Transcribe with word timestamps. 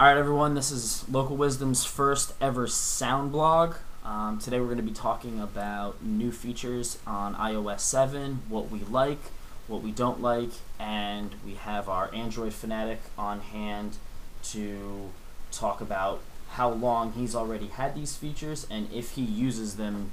All 0.00 0.06
right, 0.06 0.16
everyone. 0.16 0.54
This 0.54 0.70
is 0.70 1.06
Local 1.10 1.36
Wisdom's 1.36 1.84
first 1.84 2.32
ever 2.40 2.66
sound 2.66 3.32
blog. 3.32 3.74
Um, 4.02 4.38
today, 4.38 4.58
we're 4.58 4.64
going 4.64 4.78
to 4.78 4.82
be 4.82 4.94
talking 4.94 5.38
about 5.38 6.02
new 6.02 6.32
features 6.32 6.96
on 7.06 7.34
iOS 7.34 7.80
7, 7.80 8.40
what 8.48 8.70
we 8.70 8.78
like, 8.78 9.18
what 9.66 9.82
we 9.82 9.90
don't 9.90 10.22
like, 10.22 10.52
and 10.78 11.34
we 11.44 11.52
have 11.52 11.90
our 11.90 12.08
Android 12.14 12.54
fanatic 12.54 13.02
on 13.18 13.40
hand 13.40 13.98
to 14.44 15.10
talk 15.52 15.82
about 15.82 16.22
how 16.52 16.70
long 16.70 17.12
he's 17.12 17.34
already 17.34 17.66
had 17.66 17.94
these 17.94 18.16
features 18.16 18.66
and 18.70 18.90
if 18.90 19.10
he 19.16 19.22
uses 19.22 19.76
them 19.76 20.12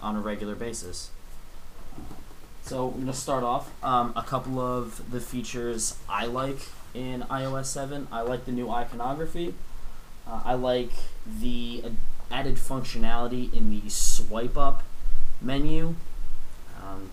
on 0.00 0.16
a 0.16 0.20
regular 0.20 0.54
basis. 0.54 1.10
So 2.62 2.86
I'm 2.86 2.94
going 2.94 3.06
to 3.08 3.12
start 3.12 3.44
off 3.44 3.70
um, 3.84 4.14
a 4.16 4.22
couple 4.22 4.58
of 4.58 5.10
the 5.10 5.20
features 5.20 5.98
I 6.08 6.24
like 6.24 6.60
in 6.94 7.22
iOS 7.22 7.66
7. 7.66 8.08
I 8.10 8.22
like 8.22 8.44
the 8.44 8.52
new 8.52 8.70
iconography. 8.70 9.54
Uh, 10.26 10.40
I 10.44 10.54
like 10.54 10.90
the 11.26 11.84
added 12.30 12.56
functionality 12.56 13.52
in 13.52 13.70
the 13.70 13.88
swipe 13.88 14.56
up 14.56 14.82
menu. 15.40 15.94
Um, 16.82 17.10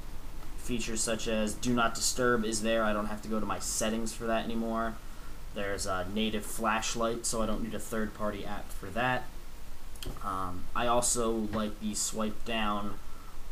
features 0.57 1.02
such 1.02 1.27
as 1.27 1.53
Do 1.53 1.73
Not 1.73 1.95
Disturb 1.95 2.45
is 2.45 2.61
there. 2.61 2.83
I 2.83 2.93
don't 2.93 3.07
have 3.07 3.21
to 3.23 3.27
go 3.27 3.39
to 3.39 3.45
my 3.45 3.59
settings 3.59 4.13
for 4.13 4.25
that 4.25 4.45
anymore. 4.45 4.95
There's 5.55 5.85
a 5.85 6.07
native 6.13 6.45
flashlight, 6.45 7.25
so 7.25 7.41
I 7.41 7.47
don't 7.47 7.63
need 7.63 7.73
a 7.73 7.80
third 7.80 8.13
party 8.13 8.45
app 8.45 8.71
for 8.71 8.85
that. 8.88 9.23
Um, 10.23 10.66
I 10.75 10.88
also 10.88 11.31
like 11.31 11.80
the 11.80 11.95
swipe 11.95 12.45
down 12.45 12.95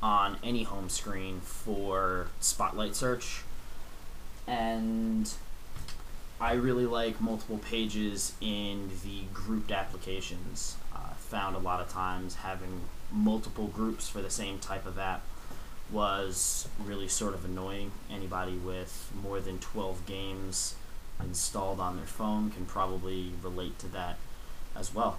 on 0.02 0.38
any 0.44 0.64
home 0.64 0.90
screen 0.90 1.42
for 1.42 2.28
spotlight 2.40 2.96
search. 2.96 3.42
And 4.46 5.34
I 6.40 6.54
really 6.54 6.86
like 6.86 7.20
multiple 7.20 7.58
pages 7.58 8.34
in 8.42 8.90
the 9.04 9.24
grouped 9.34 9.72
applications. 9.72 10.78
Uh, 10.94 11.14
found 11.16 11.56
a 11.56 11.60
lot 11.60 11.82
of 11.82 11.90
times 11.90 12.36
having 12.36 12.82
multiple 13.12 13.68
groups 13.68 14.08
for 14.08 14.22
the 14.22 14.30
same 14.30 14.60
type 14.60 14.86
of 14.86 15.00
app 15.00 15.24
was 15.92 16.68
really 16.84 17.08
sort 17.08 17.34
of 17.34 17.46
annoying. 17.46 17.92
Anybody 18.12 18.56
with 18.56 19.12
more 19.24 19.40
than 19.40 19.58
12 19.60 20.06
games 20.06 20.76
installed 21.20 21.80
on 21.80 21.98
their 21.98 22.06
phone 22.06 22.52
can 22.52 22.66
probably 22.66 23.32
relate 23.42 23.80
to 23.80 23.88
that 23.88 24.18
as 24.76 24.94
well. 24.94 25.18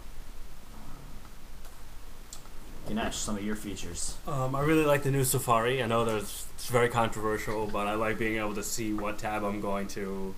Ganesh, 2.86 3.16
some 3.16 3.36
of 3.36 3.44
your 3.44 3.56
features. 3.56 4.16
Um, 4.26 4.54
I 4.54 4.62
really 4.62 4.84
like 4.84 5.02
the 5.02 5.10
new 5.10 5.24
Safari. 5.24 5.82
I 5.82 5.86
know 5.86 6.04
there's 6.04 6.46
it's 6.54 6.70
very 6.70 6.88
controversial, 6.88 7.66
but 7.66 7.86
I 7.86 7.94
like 7.94 8.18
being 8.18 8.38
able 8.38 8.54
to 8.54 8.62
see 8.62 8.94
what 8.94 9.18
tab 9.18 9.44
I'm 9.44 9.60
going 9.60 9.88
to, 9.88 10.34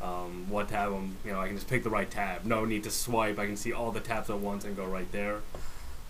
um, 0.00 0.46
what 0.48 0.68
tab 0.68 0.92
I'm. 0.92 1.16
You 1.24 1.32
know, 1.32 1.40
I 1.40 1.46
can 1.46 1.56
just 1.56 1.68
pick 1.68 1.82
the 1.82 1.90
right 1.90 2.10
tab. 2.10 2.44
No 2.44 2.64
need 2.64 2.84
to 2.84 2.90
swipe. 2.90 3.38
I 3.38 3.46
can 3.46 3.56
see 3.56 3.72
all 3.72 3.90
the 3.90 4.00
tabs 4.00 4.30
at 4.30 4.38
once 4.38 4.64
and 4.64 4.76
go 4.76 4.84
right 4.84 5.10
there. 5.12 5.40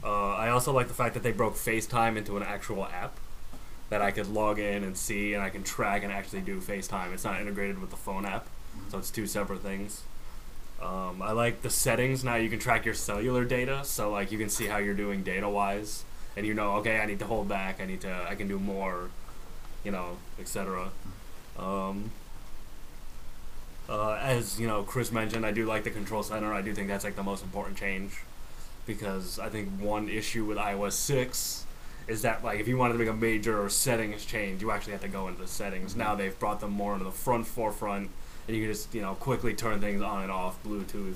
Uh, 0.03 0.35
I 0.35 0.49
also 0.49 0.73
like 0.73 0.89
the 0.89 0.95
fact 0.95 1.15
that 1.15 1.23
they 1.23 1.33
broke 1.33 1.55
FaceTime 1.55 2.17
into 2.17 2.37
an 2.37 2.43
actual 2.43 2.87
app 2.87 3.17
that 3.91 4.01
I 4.01 4.13
could 4.13 4.29
log 4.29 4.59
in 4.59 4.85
and 4.85 4.97
see, 4.97 5.35
and 5.35 5.43
I 5.43 5.51
can 5.51 5.63
track 5.63 6.03
and 6.03 6.13
actually 6.13 6.41
do 6.41 6.61
FaceTime. 6.61 7.13
It's 7.13 7.25
not 7.25 7.41
integrated 7.41 7.81
with 7.81 7.91
the 7.91 7.97
phone 7.97 8.25
app, 8.25 8.47
so 8.89 8.99
it's 8.99 9.11
two 9.11 9.27
separate 9.27 9.61
things. 9.61 10.03
Um, 10.81 11.21
I 11.21 11.33
like 11.33 11.61
the 11.61 11.69
settings 11.69 12.25
now. 12.25 12.37
You 12.37 12.49
can 12.49 12.59
track 12.59 12.87
your 12.87 12.95
cellular 12.95 13.45
data, 13.45 13.85
so 13.85 14.11
like 14.11 14.33
you 14.33 14.39
can 14.39 14.49
see 14.49 14.67
how 14.67 14.79
you're 14.79 14.95
doing 14.95 15.23
data 15.23 15.49
wise, 15.49 16.05
and 16.37 16.47
you 16.47 16.55
know, 16.55 16.77
okay, 16.77 17.01
I 17.01 17.07
need 17.07 17.19
to 17.19 17.27
hold 17.27 17.49
back. 17.49 17.81
I 17.81 17.85
need 17.85 18.01
to. 18.03 18.27
I 18.29 18.37
can 18.37 18.49
do 18.49 18.59
more, 18.59 19.11
you 19.85 19.91
know, 19.91 20.17
etc. 20.39 20.91
Um, 21.59 22.13
uh, 23.91 24.19
as 24.23 24.59
you 24.61 24.67
know, 24.67 24.83
Chris 24.85 25.11
mentioned, 25.13 25.45
I 25.45 25.51
do 25.53 25.67
like 25.67 25.85
the 25.85 25.91
control 25.91 26.23
center. 26.23 26.53
I 26.55 26.63
do 26.63 26.73
think 26.75 26.89
that's 26.89 27.05
like 27.05 27.17
the 27.17 27.23
most 27.23 27.43
important 27.43 27.77
change, 27.77 28.13
because 28.87 29.39
I 29.39 29.49
think 29.49 29.69
one 29.81 30.09
issue 30.09 30.45
with 30.45 30.57
iOS 30.59 30.93
six 30.93 31.67
is 32.09 32.23
that 32.23 32.43
like 32.43 32.59
if 32.61 32.67
you 32.69 32.77
wanted 32.77 32.95
to 32.95 32.99
make 33.01 33.09
a 33.09 33.13
major 33.13 33.69
settings 33.69 34.25
change, 34.25 34.63
you 34.63 34.71
actually 34.71 34.93
have 34.93 35.03
to 35.03 35.09
go 35.09 35.29
into 35.29 35.41
the 35.43 35.49
settings. 35.49 35.95
Now 35.97 36.15
they've 36.15 36.37
brought 36.39 36.61
them 36.61 36.71
more 36.73 36.93
into 36.95 37.05
the 37.05 37.11
front 37.13 37.47
forefront 37.47 38.11
and 38.49 38.57
you 38.57 38.63
can 38.65 38.73
just 38.73 38.95
you 38.95 39.03
know 39.03 39.15
quickly 39.15 39.55
turn 39.55 39.81
things 39.81 40.01
on 40.03 40.23
and 40.23 40.31
off 40.33 40.63
Bluetooth. 40.65 41.15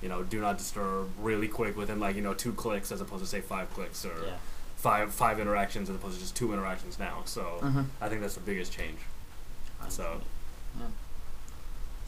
You 0.00 0.08
know, 0.08 0.22
do 0.22 0.40
not 0.40 0.58
disturb 0.58 1.10
really 1.20 1.48
quick 1.48 1.76
within 1.76 2.00
like 2.00 2.16
you 2.16 2.22
know 2.22 2.34
two 2.34 2.52
clicks 2.52 2.90
as 2.92 3.00
opposed 3.00 3.22
to 3.24 3.28
say 3.28 3.40
five 3.40 3.72
clicks 3.74 4.04
or 4.06 4.14
Yeah. 4.26 4.36
five 4.76 5.12
five 5.12 5.38
interactions 5.38 5.90
as 5.90 5.96
opposed 5.96 6.14
to 6.14 6.20
just 6.20 6.34
two 6.36 6.52
interactions 6.52 6.98
now. 6.98 7.22
So 7.24 7.58
Mhm. 7.62 7.86
I 8.00 8.08
think 8.08 8.20
that's 8.22 8.34
the 8.34 8.40
biggest 8.40 8.72
change. 8.72 8.98
So 9.88 10.20
Yeah. 10.78 10.86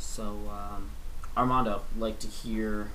So, 0.04 0.38
um, 0.50 0.90
Armando, 1.36 1.82
like 1.98 2.18
to 2.20 2.28
hear 2.28 2.90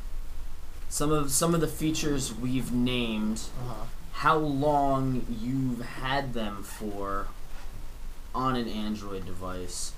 some 0.87 1.11
of 1.11 1.31
some 1.31 1.53
of 1.53 1.61
the 1.61 1.67
features 1.67 2.33
we've 2.33 2.71
named. 2.71 3.41
Uh-huh. 3.65 3.85
How 4.13 4.37
long 4.37 5.25
you've 5.29 5.81
had 5.81 6.33
them 6.33 6.63
for 6.63 7.27
on 8.35 8.55
an 8.55 8.67
Android 8.67 9.25
device, 9.25 9.93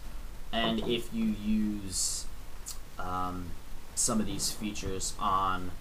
and 0.52 0.80
if 0.88 1.14
you 1.14 1.26
use 1.26 2.26
um, 3.00 3.48
some 3.96 4.20
of 4.20 4.26
these 4.26 4.52
features 4.52 5.14
on 5.20 5.72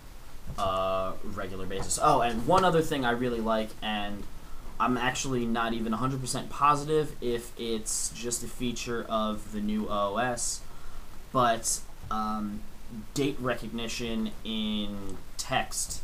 a 0.58 1.12
regular 1.24 1.66
basis. 1.66 1.98
Oh, 2.02 2.20
and 2.20 2.46
one 2.46 2.64
other 2.64 2.82
thing 2.82 3.04
I 3.04 3.10
really 3.12 3.40
like, 3.40 3.70
and 3.82 4.24
I'm 4.78 4.96
actually 4.96 5.46
not 5.46 5.72
even 5.74 5.92
100% 5.92 6.48
positive 6.48 7.14
if 7.20 7.52
it's 7.58 8.10
just 8.10 8.42
a 8.42 8.48
feature 8.48 9.04
of 9.08 9.52
the 9.52 9.60
new 9.60 9.88
OS, 9.88 10.60
but 11.32 11.80
um, 12.10 12.60
date 13.14 13.36
recognition 13.40 14.32
in 14.44 15.16
text, 15.36 16.02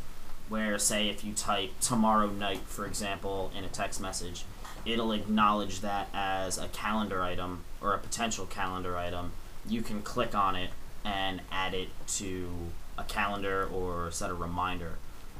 where, 0.49 0.77
say, 0.79 1.09
if 1.09 1.23
you 1.23 1.33
type 1.33 1.71
tomorrow 1.81 2.27
night, 2.27 2.61
for 2.65 2.85
example, 2.85 3.51
in 3.57 3.63
a 3.63 3.67
text 3.69 3.99
message, 3.99 4.45
it'll 4.85 5.11
acknowledge 5.11 5.81
that 5.81 6.07
as 6.13 6.57
a 6.57 6.67
calendar 6.69 7.21
item 7.21 7.63
or 7.81 7.93
a 7.93 7.97
potential 7.97 8.45
calendar 8.45 8.97
item. 8.97 9.31
You 9.67 9.81
can 9.81 10.01
click 10.01 10.33
on 10.33 10.55
it 10.55 10.69
and 11.03 11.41
add 11.51 11.73
it 11.73 11.89
to 12.07 12.49
a 12.97 13.03
calendar 13.03 13.67
or 13.67 14.11
set 14.11 14.29
a 14.29 14.33
reminder. 14.33 14.93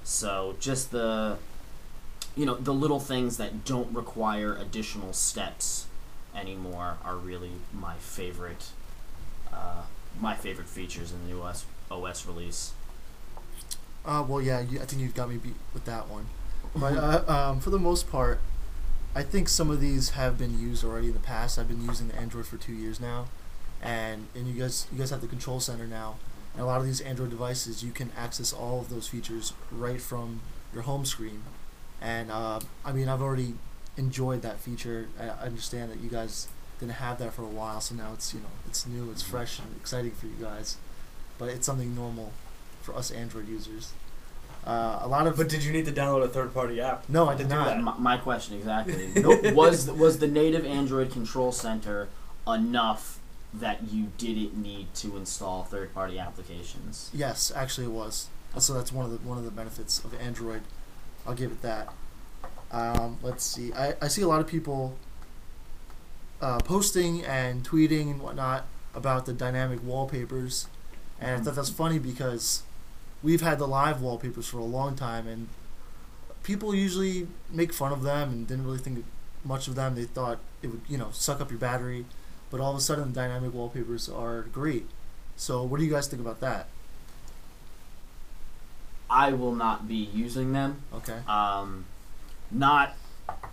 So 0.03 0.55
just 0.59 0.91
the 0.91 1.37
you 2.35 2.45
know 2.45 2.55
the 2.55 2.73
little 2.73 2.99
things 2.99 3.37
that 3.37 3.65
don't 3.65 3.93
require 3.93 4.55
additional 4.55 5.11
steps 5.11 5.87
anymore 6.35 6.97
are 7.03 7.15
really 7.15 7.51
my 7.73 7.95
favorite 7.95 8.69
uh, 9.51 9.83
my 10.19 10.35
favorite 10.35 10.67
features 10.67 11.11
in 11.11 11.27
the 11.27 11.33
new 11.33 11.41
OS, 11.41 11.65
OS 11.89 12.25
release. 12.25 12.73
Uh, 14.05 14.23
well, 14.27 14.41
yeah, 14.41 14.61
you, 14.61 14.79
I 14.79 14.85
think 14.85 15.01
you've 15.01 15.15
got 15.15 15.29
me 15.29 15.37
beat 15.37 15.55
with 15.73 15.85
that 15.85 16.07
one. 16.07 16.27
But 16.75 16.95
uh, 16.95 17.23
um, 17.51 17.59
for 17.59 17.69
the 17.69 17.79
most 17.79 18.09
part, 18.09 18.39
I 19.15 19.23
think 19.23 19.49
some 19.49 19.69
of 19.69 19.81
these 19.81 20.11
have 20.11 20.37
been 20.37 20.59
used 20.59 20.83
already 20.83 21.07
in 21.07 21.13
the 21.13 21.19
past. 21.19 21.57
I've 21.57 21.67
been 21.67 21.83
using 21.83 22.07
the 22.07 22.15
Android 22.15 22.45
for 22.45 22.57
two 22.57 22.73
years 22.73 22.99
now, 22.99 23.27
and 23.81 24.27
and 24.35 24.47
you 24.47 24.59
guys 24.59 24.87
you 24.91 24.99
guys 24.99 25.09
have 25.09 25.21
the 25.21 25.27
control 25.27 25.59
center 25.59 25.87
now. 25.87 26.17
And 26.53 26.61
a 26.61 26.65
lot 26.65 26.79
of 26.79 26.85
these 26.85 27.01
Android 27.01 27.29
devices, 27.29 27.83
you 27.83 27.91
can 27.91 28.11
access 28.17 28.53
all 28.53 28.79
of 28.79 28.89
those 28.89 29.07
features 29.07 29.53
right 29.71 30.01
from 30.01 30.41
your 30.73 30.83
home 30.83 31.05
screen. 31.05 31.43
And 32.01 32.31
uh, 32.31 32.59
I 32.85 32.91
mean, 32.91 33.09
I've 33.09 33.21
already 33.21 33.55
enjoyed 33.97 34.41
that 34.43 34.59
feature. 34.59 35.07
I 35.19 35.45
understand 35.45 35.91
that 35.91 35.99
you 35.99 36.09
guys 36.09 36.47
didn't 36.79 36.93
have 36.93 37.17
that 37.19 37.33
for 37.33 37.41
a 37.43 37.47
while, 37.47 37.81
so 37.81 37.95
now 37.95 38.11
it's 38.13 38.33
you 38.33 38.39
know 38.39 38.49
it's 38.67 38.85
new, 38.85 39.09
it's 39.11 39.23
fresh, 39.23 39.59
and 39.59 39.75
exciting 39.77 40.11
for 40.11 40.27
you 40.27 40.35
guys. 40.39 40.77
But 41.37 41.49
it's 41.49 41.65
something 41.65 41.95
normal 41.95 42.31
for 42.81 42.95
us 42.95 43.11
Android 43.11 43.47
users. 43.47 43.93
Uh, 44.65 44.99
a 45.01 45.07
lot 45.07 45.27
of 45.27 45.37
But 45.37 45.47
did 45.47 45.63
you 45.63 45.71
need 45.71 45.85
to 45.85 45.91
download 45.93 46.23
a 46.23 46.27
third 46.27 46.53
party 46.53 46.81
app? 46.81 47.07
no, 47.07 47.29
I 47.29 47.35
did 47.35 47.47
not. 47.47 47.67
that? 47.67 47.81
My, 47.81 47.97
my 47.97 48.17
question 48.17 48.57
exactly 48.57 49.11
no, 49.15 49.39
was 49.53 49.89
was 49.89 50.19
the 50.19 50.27
native 50.27 50.65
Android 50.65 51.11
control 51.11 51.51
center 51.51 52.09
enough 52.45 53.19
that 53.53 53.89
you 53.89 54.11
didn't 54.17 54.55
need 54.61 54.93
to 54.95 55.15
install 55.15 55.63
third 55.63 55.93
party 55.93 56.19
applications? 56.19 57.09
Yes, 57.13 57.51
actually, 57.55 57.87
it 57.87 57.91
was. 57.91 58.27
So 58.57 58.73
that's 58.73 58.91
one 58.91 59.05
of 59.05 59.11
the 59.11 59.17
one 59.27 59.37
of 59.37 59.45
the 59.45 59.51
benefits 59.51 60.03
of 60.03 60.13
Android. 60.19 60.61
I'll 61.25 61.35
give 61.35 61.51
it 61.51 61.61
that. 61.61 61.93
Um, 62.71 63.17
let's 63.21 63.43
see. 63.45 63.71
I, 63.73 63.93
I 64.01 64.07
see 64.09 64.21
a 64.21 64.27
lot 64.27 64.41
of 64.41 64.47
people 64.47 64.97
uh, 66.41 66.59
posting 66.59 67.23
and 67.23 67.63
tweeting 67.63 68.11
and 68.11 68.21
whatnot 68.21 68.65
about 68.93 69.25
the 69.25 69.33
dynamic 69.33 69.83
wallpapers, 69.83 70.67
and 71.19 71.41
I 71.41 71.43
thought 71.43 71.55
that's 71.55 71.69
funny 71.69 71.99
because 71.99 72.63
we've 73.23 73.41
had 73.41 73.59
the 73.59 73.67
live 73.67 74.01
wallpapers 74.01 74.47
for 74.47 74.59
a 74.59 74.65
long 74.65 74.95
time, 74.95 75.27
and 75.27 75.49
people 76.43 76.73
usually 76.73 77.27
make 77.49 77.73
fun 77.73 77.91
of 77.91 78.03
them 78.03 78.29
and 78.31 78.47
didn't 78.47 78.65
really 78.65 78.77
think 78.77 79.05
much 79.43 79.67
of 79.67 79.75
them. 79.75 79.95
They 79.95 80.03
thought 80.03 80.39
it 80.61 80.67
would 80.67 80.81
you 80.87 80.97
know 80.97 81.09
suck 81.11 81.41
up 81.41 81.49
your 81.49 81.59
battery, 81.59 82.05
but 82.49 82.59
all 82.59 82.71
of 82.71 82.77
a 82.77 82.81
sudden 82.81 83.13
the 83.13 83.15
dynamic 83.15 83.53
wallpapers 83.53 84.09
are 84.09 84.43
great. 84.43 84.87
So 85.35 85.63
what 85.63 85.79
do 85.79 85.85
you 85.85 85.91
guys 85.91 86.07
think 86.07 86.21
about 86.21 86.39
that? 86.41 86.67
I 89.09 89.31
will 89.33 89.55
not 89.55 89.87
be 89.87 89.95
using 89.95 90.51
them. 90.51 90.81
Okay. 90.93 91.19
Um, 91.27 91.85
not 92.51 92.95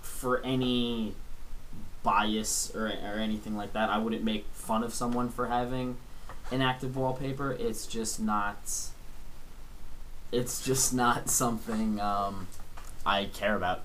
for 0.02 0.40
any 0.44 1.14
bias 2.04 2.70
or, 2.76 2.86
or 2.86 3.18
anything 3.18 3.56
like 3.56 3.72
that. 3.72 3.88
I 3.90 3.98
wouldn't 3.98 4.22
make 4.22 4.46
fun 4.52 4.84
of 4.84 4.94
someone 4.94 5.28
for 5.28 5.48
having 5.48 5.96
inactive 6.52 6.96
wallpaper. 6.96 7.50
It's 7.52 7.86
just 7.88 8.20
not. 8.20 8.58
It's 10.30 10.64
just 10.64 10.94
not 10.94 11.28
something 11.42 12.00
um, 12.00 12.46
I 13.04 13.24
care 13.26 13.56
about. 13.56 13.82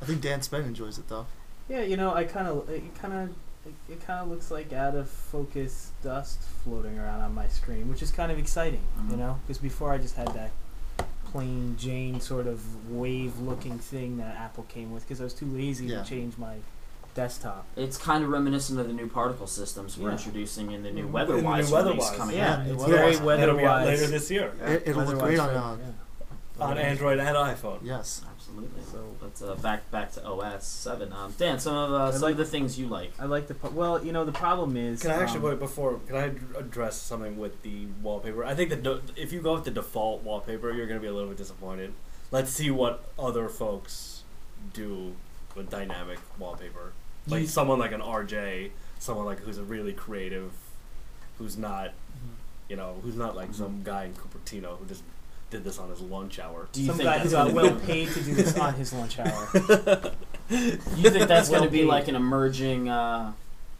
I 0.00 0.04
think 0.04 0.20
Dan 0.20 0.42
Spen 0.42 0.64
enjoys 0.64 0.98
it 0.98 1.08
though. 1.08 1.26
Yeah, 1.68 1.82
you 1.82 1.96
know, 1.96 2.14
I 2.14 2.22
kind 2.24 2.46
of 2.46 2.68
it 2.70 2.82
kind 3.00 3.12
of 3.14 3.28
it, 3.66 3.92
it 3.94 4.06
kind 4.06 4.20
of 4.20 4.28
looks 4.28 4.50
like 4.50 4.72
out 4.72 4.94
of 4.94 5.10
focus 5.10 5.90
dust 6.02 6.40
floating 6.64 6.98
around 6.98 7.20
on 7.20 7.34
my 7.34 7.48
screen, 7.48 7.88
which 7.88 8.02
is 8.02 8.10
kind 8.12 8.30
of 8.30 8.38
exciting, 8.38 8.82
you 9.08 9.16
Mhm. 9.16 9.18
know, 9.18 9.38
because 9.46 9.58
before 9.58 9.92
I 9.92 9.98
just 9.98 10.16
had 10.16 10.28
that 10.28 10.52
plain 11.26 11.76
Jane 11.76 12.20
sort 12.20 12.46
of 12.46 12.90
wave 12.90 13.38
looking 13.40 13.78
thing 13.78 14.16
that 14.18 14.36
Apple 14.36 14.64
came 14.68 14.92
with 14.92 15.02
because 15.02 15.20
I 15.20 15.24
was 15.24 15.34
too 15.34 15.44
lazy 15.46 15.86
Yeah. 15.86 16.02
to 16.02 16.08
change 16.08 16.38
my 16.38 16.54
desktop. 17.22 17.66
It's 17.74 17.98
kind 17.98 18.22
of 18.22 18.30
reminiscent 18.30 18.78
of 18.78 18.86
the 18.86 18.92
new 18.92 19.08
particle 19.08 19.48
systems 19.48 19.98
we're 19.98 20.10
Yeah. 20.10 20.16
introducing 20.16 20.70
in 20.70 20.84
the 20.84 20.90
new 20.92 21.06
Mhm. 21.08 21.10
Weatherwise 21.10 21.68
the 21.68 21.76
new 21.82 21.84
Weatherwise, 21.88 22.16
coming 22.16 22.36
Yeah, 22.36 22.52
out. 22.52 22.58
Yeah, 22.66 22.72
it's 22.72 22.82
weatherwise. 22.82 23.18
very 23.18 23.42
It'll 23.42 23.56
be 23.56 23.64
out 23.64 23.86
later 23.86 24.06
this 24.06 24.30
year 24.30 24.52
It, 24.64 24.82
it'll 24.86 25.04
look 25.04 25.18
great 25.18 25.38
on 25.40 25.48
uh, 25.50 25.76
yeah. 25.80 26.64
on 26.64 26.78
Android 26.78 27.18
and 27.18 27.36
iPhone. 27.36 27.80
Yes. 27.82 28.22
Absolutely. 28.36 28.82
So 28.92 28.98
But 29.20 29.42
uh, 29.44 29.54
back 29.56 29.90
back 29.90 30.12
to 30.12 30.24
OS 30.24 30.64
seven. 30.64 31.12
Um, 31.12 31.34
Dan, 31.36 31.58
some 31.58 31.74
of 31.74 31.90
uh, 31.92 32.12
some 32.12 32.22
like- 32.22 32.32
of 32.32 32.38
the 32.38 32.44
things 32.44 32.78
you 32.78 32.86
like. 32.86 33.12
I 33.18 33.24
like 33.24 33.48
the 33.48 33.54
pa- 33.54 33.68
well, 33.70 34.04
you 34.04 34.12
know, 34.12 34.24
the 34.24 34.32
problem 34.32 34.76
is 34.76 35.02
Can 35.02 35.10
I 35.10 35.20
actually 35.20 35.38
um, 35.40 35.44
wait 35.46 35.58
before? 35.58 35.98
Can 36.06 36.14
I 36.16 36.26
address 36.56 36.96
something 37.00 37.36
with 37.36 37.62
the 37.62 37.86
wallpaper? 38.00 38.44
I 38.44 38.54
think 38.54 38.70
that 38.70 39.00
if 39.16 39.32
you 39.32 39.40
go 39.42 39.54
with 39.54 39.64
the 39.64 39.72
default 39.72 40.22
wallpaper, 40.22 40.70
you're 40.72 40.86
going 40.86 41.00
to 41.00 41.02
be 41.02 41.08
a 41.08 41.12
little 41.12 41.28
bit 41.28 41.38
disappointed. 41.38 41.94
Let's 42.30 42.50
see 42.50 42.70
what 42.70 43.04
other 43.18 43.48
folks 43.48 44.22
do 44.72 45.14
with 45.56 45.68
dynamic 45.70 46.18
wallpaper. 46.38 46.92
Like 47.28 47.42
You- 47.42 47.46
someone 47.46 47.78
like 47.78 47.92
an 47.92 48.00
RJ, 48.00 48.70
someone 48.98 49.26
like 49.26 49.40
who's 49.40 49.58
a 49.58 49.62
really 49.64 49.92
creative, 49.92 50.50
who's 51.38 51.56
not, 51.56 51.88
Mm-hmm. 51.90 52.70
you 52.70 52.76
know, 52.76 52.96
who's 53.02 53.16
not 53.16 53.36
like 53.36 53.54
some 53.54 53.82
guy 53.84 54.04
in 54.04 54.14
Cupertino 54.14 54.78
who 54.78 54.86
just 54.86 55.02
did 55.50 55.64
this 55.64 55.78
on 55.78 55.88
his 55.90 56.00
lunch 56.00 56.38
hour. 56.38 56.68
Do 56.72 56.80
you 56.82 56.86
some 56.88 56.96
think 56.96 57.08
guy 57.08 57.18
that's 57.18 57.30
who 57.30 57.36
got 57.36 57.44
gonna 57.48 57.54
well 57.56 57.74
be, 57.74 57.86
paid 57.86 58.08
to 58.10 58.20
do 58.22 58.34
this 58.34 58.58
on 58.58 58.74
his 58.74 58.92
lunch 58.92 59.18
hour. 59.18 59.48
You 60.50 61.10
think 61.10 61.28
that's 61.28 61.50
going 61.50 61.62
to 61.64 61.68
be 61.70 61.80
paid. 61.80 61.86
like 61.88 62.08
an 62.08 62.14
emerging 62.14 62.88
uh, 62.88 63.32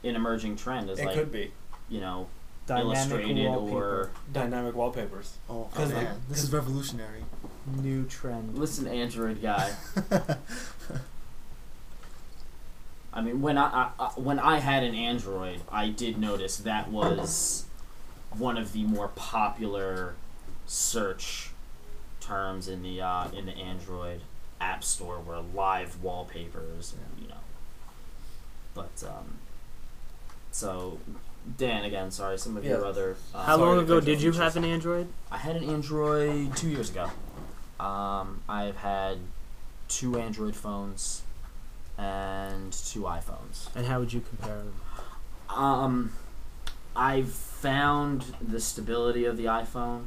an 0.05 0.15
emerging 0.17 0.57
trend? 0.57 0.91
Is 0.91 0.99
It 0.99 1.07
like 1.07 1.15
could 1.15 1.33
be 1.33 1.51
you 1.89 2.01
know 2.01 2.29
Dynamic 2.67 2.97
illustrated 2.97 3.47
wallpaper, 3.49 3.77
or 3.79 4.11
dynamic 4.31 4.75
wallpapers. 4.75 5.39
Oh, 5.49 5.69
man, 5.79 5.95
like- 5.95 6.29
this 6.29 6.43
is 6.45 6.53
revolutionary. 6.53 7.25
new 7.81 8.05
trend. 8.05 8.59
listen, 8.59 8.87
Android 8.87 9.41
guy. 9.41 9.73
I 13.13 13.21
mean, 13.21 13.41
when 13.41 13.57
I, 13.59 13.65
I, 13.67 13.91
I 13.99 14.09
when 14.17 14.39
I 14.39 14.59
had 14.59 14.85
an 14.85 14.95
Android, 14.95 15.63
I 15.71 15.89
did 15.89 16.19
notice 16.19 16.59
that 16.59 16.91
was 16.91 17.65
one 18.37 18.57
of 18.57 18.73
the 18.73 18.85
more 18.85 19.09
popular 19.09 20.15
search 20.67 21.51
terms 22.21 22.69
in 22.69 22.83
the 22.83 23.01
uh, 23.01 23.29
in 23.31 23.47
the 23.47 23.57
Android 23.57 24.21
app 24.61 24.85
store 24.85 25.21
were 25.21 25.41
live 25.41 26.03
wallpapers, 26.03 26.95
and, 26.95 27.23
you 27.23 27.29
know. 27.29 27.41
But 28.75 29.03
um, 29.07 29.39
so 30.51 30.99
Dan 31.57 31.85
again, 31.85 32.11
sorry, 32.11 32.39
some 32.39 32.57
of 32.57 32.65
your 32.65 32.85
other. 32.85 33.17
Uh, 33.35 33.45
How 33.45 33.57
long 33.57 33.79
ago 33.79 34.01
did 34.01 34.21
you 34.21 34.33
have 34.33 34.57
an 34.57 34.65
Android? 34.65 35.09
I 35.31 35.39
had 35.39 35.57
an 35.57 35.65
Android 35.65 36.57
two 36.57 36.69
years 36.69 36.91
ago. 36.91 37.11
Um, 37.81 38.43
I've 38.49 38.77
had 38.77 39.19
two 39.89 40.19
Android 40.19 40.55
phones 40.55 41.23
and 41.99 42.73
two 42.73 43.01
iPhones. 43.03 43.75
And 43.75 43.87
how 43.87 43.99
would 43.99 44.13
you 44.13 44.21
compare 44.21 44.57
them? 44.59 44.75
Um, 45.51 46.13
I've 46.95 47.33
found 47.33 48.25
the 48.41 48.61
stability 48.61 49.25
of 49.25 49.37
the 49.37 49.47
iPhone 49.47 50.07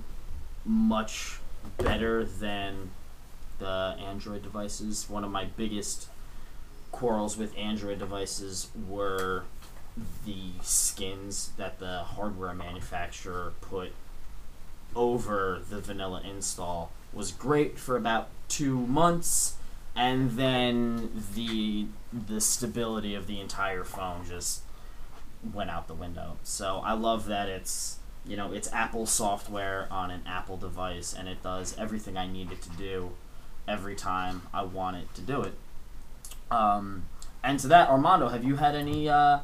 much 0.66 1.40
better 1.78 2.24
than 2.24 2.92
the 3.60 3.96
Android 4.00 4.44
devices. 4.44 5.10
One 5.10 5.24
of 5.24 5.32
my 5.32 5.46
biggest 5.46 6.08
quarrels 6.92 7.38
with 7.38 7.58
Android 7.58 8.00
devices 8.00 8.70
were 8.88 9.44
the 10.26 10.52
skins 10.62 11.52
that 11.58 11.80
the 11.80 12.00
hardware 12.04 12.54
manufacturer 12.54 13.54
put 13.62 13.92
over 14.96 15.62
the 15.70 15.80
vanilla 15.80 16.22
install 16.24 16.92
was 17.14 17.32
great 17.32 17.78
for 17.78 17.96
about 17.96 18.30
two 18.48 18.76
months 18.76 19.56
and 19.96 20.32
then 20.32 21.12
the 21.36 21.88
the 22.14 22.42
stability 22.42 23.16
of 23.16 23.28
the 23.28 23.40
entire 23.40 23.84
phone 23.84 24.26
just 24.26 24.64
went 25.54 25.70
out 25.70 25.88
the 25.88 25.94
window. 25.94 26.38
So 26.44 26.82
I 26.84 26.94
love 26.94 27.26
that 27.28 27.50
it's 27.50 27.98
you 28.26 28.38
know 28.38 28.52
it's 28.52 28.72
Apple 28.72 29.06
software 29.06 29.88
on 29.92 30.12
an 30.12 30.22
Apple 30.26 30.58
device 30.58 31.14
and 31.14 31.28
it 31.28 31.42
does 31.44 31.76
everything 31.78 32.18
I 32.18 32.28
need 32.28 32.52
it 32.52 32.62
to 32.64 32.70
do 32.72 33.12
every 33.68 33.96
time 33.96 34.44
I 34.54 34.64
want 34.64 34.98
it 34.98 35.14
to 35.16 35.22
do 35.22 35.42
it. 35.42 35.54
Um, 36.50 37.06
and 37.44 37.60
to 37.60 37.68
that, 37.70 37.90
Armando, 37.90 38.28
have 38.30 38.44
you 38.44 38.58
had 38.58 38.76
any 38.76 39.10
uh, 39.10 39.40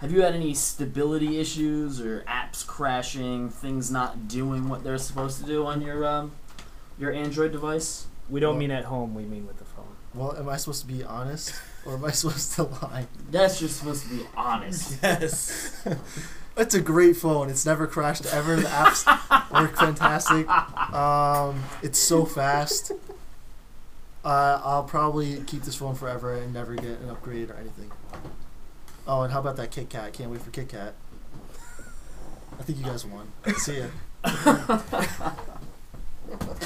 have 0.00 0.12
you 0.12 0.22
had 0.22 0.34
any 0.34 0.54
stability 0.54 1.40
issues 1.40 2.00
or 2.00 2.20
apps 2.28 2.64
crashing, 2.66 3.48
things 3.48 3.90
not 3.90 4.28
doing 4.28 4.68
what 4.68 4.84
they're 4.84 4.98
supposed 4.98 5.40
to 5.40 5.46
do 5.46 5.66
on 5.66 5.80
your 5.80 6.06
um, 6.06 6.32
your 6.98 7.12
Android 7.12 7.52
device? 7.52 8.06
We 8.28 8.40
don't 8.40 8.50
Well- 8.54 8.58
mean 8.58 8.70
at 8.70 8.84
home. 8.84 9.14
We 9.14 9.22
mean 9.24 9.46
with 9.46 9.58
the 9.58 9.64
phone. 9.64 9.84
Well, 10.14 10.36
am 10.36 10.48
I 10.48 10.56
supposed 10.56 10.80
to 10.82 10.86
be 10.86 11.04
honest 11.04 11.54
or 11.84 11.94
am 11.94 12.04
I 12.04 12.10
supposed 12.20 12.52
to 12.54 12.64
lie? 12.64 13.06
That's 13.30 13.58
just 13.60 13.78
supposed 13.78 14.04
to 14.04 14.10
be 14.16 14.26
honest. 14.36 14.98
Yes. 15.02 15.84
It's 16.56 16.74
a 16.74 16.80
great 16.80 17.16
phone. 17.16 17.50
It's 17.50 17.64
never 17.64 17.86
crashed 17.86 18.26
ever. 18.26 18.56
The 18.56 18.62
apps 18.62 19.04
work 19.52 19.76
fantastic. 19.76 20.48
Um, 20.92 21.62
it's 21.82 22.00
so 22.00 22.24
fast. 22.24 22.90
Uh, 24.24 24.60
I'll 24.64 24.82
probably 24.82 25.40
keep 25.46 25.62
this 25.62 25.76
phone 25.76 25.94
forever 25.94 26.34
and 26.34 26.52
never 26.52 26.74
get 26.74 26.98
an 27.00 27.10
upgrade 27.10 27.50
or 27.50 27.54
anything. 27.54 27.92
Oh, 29.06 29.22
and 29.22 29.32
how 29.32 29.38
about 29.38 29.56
that 29.58 29.70
Kit 29.70 29.88
Kat? 29.88 30.12
Can't 30.12 30.30
wait 30.32 30.40
for 30.42 30.50
Kit 30.50 30.68
Kat. 30.68 30.94
I 32.58 32.62
think 32.64 32.78
you 32.78 32.84
guys 32.84 33.06
won. 33.06 33.28
See 33.58 33.78
ya. 33.78 34.80